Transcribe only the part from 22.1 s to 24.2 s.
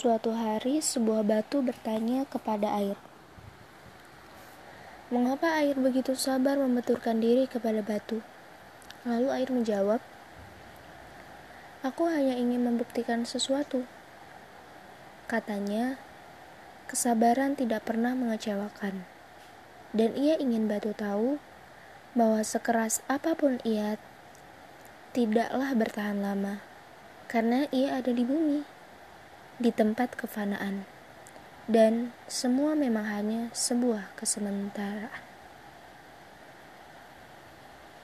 bahwa sekeras apa pun ia